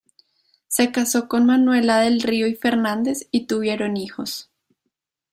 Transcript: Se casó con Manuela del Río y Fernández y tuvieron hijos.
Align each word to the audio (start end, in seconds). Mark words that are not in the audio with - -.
Se 0.67 0.91
casó 0.91 1.27
con 1.27 1.45
Manuela 1.45 1.99
del 1.99 2.23
Río 2.23 2.47
y 2.47 2.55
Fernández 2.55 3.27
y 3.29 3.45
tuvieron 3.45 3.97
hijos. 3.97 4.49